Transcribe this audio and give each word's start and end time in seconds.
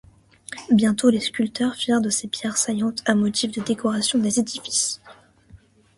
Bientôt 0.71 1.11
les 1.11 1.19
sculpteurs 1.19 1.75
firent 1.75 2.01
de 2.01 2.09
ces 2.09 2.27
pierres 2.27 2.57
saillantes 2.57 3.03
un 3.05 3.13
motif 3.13 3.51
de 3.51 3.61
décoration 3.61 4.17
des 4.17 4.39
édifices. 4.39 4.99